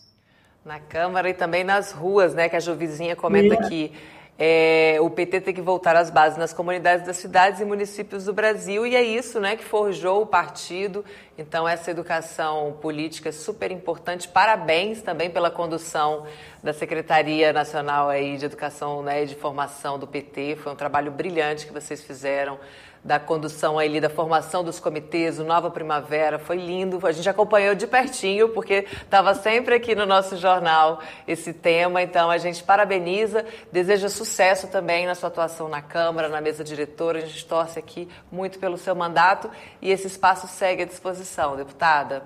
Na 0.63 0.79
Câmara 0.79 1.31
e 1.31 1.35
também 1.35 1.65
nas 1.65 1.91
ruas, 1.91 2.35
né, 2.35 2.47
que 2.47 2.57
a 2.57 2.61
Jovizinha 2.61 3.17
comenta 3.17 3.55
é. 3.55 3.59
aqui. 3.59 3.93
É, 4.39 4.99
o 5.01 5.11
PT 5.11 5.41
tem 5.41 5.55
que 5.55 5.61
voltar 5.63 5.97
às 5.97 6.11
bases 6.11 6.39
nas 6.39 6.53
comunidades 6.53 7.07
das 7.07 7.17
cidades 7.17 7.61
e 7.61 7.65
municípios 7.65 8.25
do 8.27 8.33
Brasil, 8.35 8.87
e 8.87 8.95
é 8.97 9.03
isso 9.03 9.41
né, 9.41 9.57
que 9.57 9.65
forjou 9.65 10.23
o 10.23 10.27
partido. 10.27 11.03
Então, 11.39 11.67
essa 11.67 11.91
educação 11.91 12.77
política 12.83 13.31
é 13.31 13.33
super 13.33 13.71
importante. 13.71 14.29
Parabéns 14.29 15.01
também 15.01 15.31
pela 15.31 15.51
condução 15.51 16.27
da 16.63 16.75
Secretaria 16.75 17.51
Nacional 17.51 18.11
aí 18.11 18.37
de 18.37 18.45
Educação 18.45 19.03
né, 19.03 19.25
e 19.25 19.27
de 19.27 19.35
Formação 19.35 19.99
do 19.99 20.07
PT. 20.07 20.57
Foi 20.57 20.73
um 20.73 20.77
trabalho 20.77 21.11
brilhante 21.11 21.67
que 21.67 21.73
vocês 21.73 22.03
fizeram 22.03 22.59
da 23.03 23.19
condução 23.19 23.79
ali, 23.79 24.01
da 24.01 24.11
formação 24.11 24.63
dos 24.63 24.79
comitês, 24.79 25.39
o 25.39 25.45
Nova 25.45 25.71
Primavera, 25.71 26.39
foi 26.39 26.57
lindo. 26.57 26.99
A 27.07 27.13
gente 27.13 27.29
acompanhou 27.29 27.75
de 27.75 27.87
pertinho, 27.87 28.51
porque 28.51 28.87
estava 29.03 29.35
sempre 29.35 29.75
aqui 29.75 29.95
no 29.95 30.05
nosso 30.05 30.37
jornal 30.37 31.01
esse 31.27 31.53
tema. 31.53 32.03
Então, 32.03 32.31
a 32.31 32.37
gente 32.37 32.63
parabeniza, 32.63 33.45
deseja 33.73 34.09
sucesso 34.09 34.69
também 34.69 35.07
na 35.07 35.15
sua 35.15 35.29
atuação 35.29 35.69
na 35.69 35.81
Câmara, 35.81 36.29
na 36.29 36.41
mesa 36.41 36.63
diretora. 36.63 37.19
A 37.19 37.27
gente 37.27 37.47
torce 37.47 37.79
aqui 37.79 38.09
muito 38.31 38.59
pelo 38.59 38.77
seu 38.77 38.95
mandato 38.95 39.51
e 39.81 39.91
esse 39.91 40.07
espaço 40.07 40.47
segue 40.47 40.83
à 40.83 40.87
disposição, 40.87 41.57
deputada. 41.57 42.23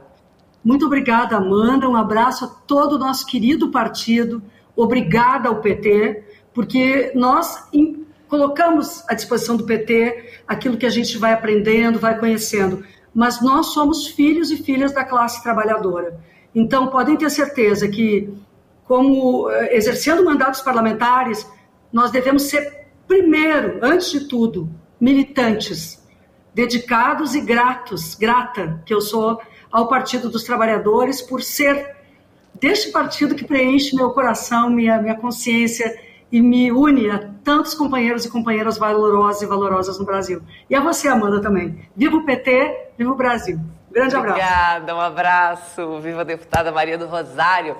Muito 0.64 0.87
obrigada, 0.87 1.37
Amanda. 1.37 1.88
Um 1.88 1.96
abraço 1.96 2.46
a 2.46 2.48
todo 2.48 2.94
o 2.94 2.98
nosso 2.98 3.26
querido 3.26 3.70
partido. 3.70 4.42
Obrigada 4.74 5.48
ao 5.48 5.60
PT, 5.60 6.24
porque 6.52 7.12
nós 7.14 7.68
colocamos 8.35 9.05
à 9.09 9.14
disposição 9.14 9.57
do 9.57 9.64
PT 9.64 10.40
aquilo 10.44 10.77
que 10.77 10.85
a 10.85 10.90
gente 10.90 11.16
vai 11.16 11.33
aprendendo, 11.33 12.01
vai 12.01 12.18
conhecendo, 12.18 12.85
mas 13.14 13.40
nós 13.40 13.66
somos 13.66 14.09
filhos 14.09 14.51
e 14.51 14.57
filhas 14.57 14.92
da 14.92 15.05
classe 15.05 15.40
trabalhadora. 15.40 16.18
Então, 16.53 16.88
podem 16.88 17.16
ter 17.16 17.31
certeza 17.31 17.87
que, 17.87 18.35
como 18.88 19.49
eh, 19.51 19.77
exercendo 19.77 20.25
mandatos 20.25 20.61
parlamentares, 20.62 21.47
nós 21.92 22.11
devemos 22.11 22.42
ser, 22.42 22.88
primeiro, 23.07 23.79
antes 23.81 24.11
de 24.11 24.27
tudo, 24.27 24.68
militantes, 25.01 26.05
dedicados 26.53 27.37
e 27.37 27.40
gratos, 27.40 28.16
grata 28.16 28.83
que 28.85 28.92
eu 28.92 29.01
sou 29.01 29.40
ao 29.70 29.87
Partido 29.87 30.29
dos 30.29 30.42
Trabalhadores 30.42 31.23
por 31.23 31.40
ser 31.40 31.94
deste 32.61 32.90
partido 32.90 33.37
que 33.37 33.44
preenche 33.44 33.94
meu 33.94 34.11
coração, 34.11 34.70
minha, 34.70 35.01
minha 35.01 35.14
consciência 35.14 35.97
e 36.35 36.42
me 36.42 36.73
une 36.73 37.09
a 37.09 37.31
tantos 37.44 37.75
companheiros 37.75 38.25
e 38.25 38.29
companheiras 38.29 38.77
valorosos 38.77 39.40
e 39.42 39.47
valorosas 39.47 40.01
no 40.01 40.05
Brasil. 40.05 40.42
E 40.68 40.75
a 40.75 40.81
você, 40.81 41.07
Amanda, 41.07 41.40
também. 41.40 41.88
Viva 41.94 42.16
o 42.16 42.25
PT, 42.25 42.90
viva 42.99 43.12
o 43.12 43.14
Brasil. 43.14 43.61
Grande 43.88 44.16
abraço. 44.16 44.40
Obrigada, 44.40 44.97
um 44.97 45.01
abraço. 45.01 46.01
Viva 46.01 46.23
a 46.23 46.25
deputada 46.25 46.73
Maria 46.73 46.99
do 46.99 47.07
Rosário. 47.07 47.77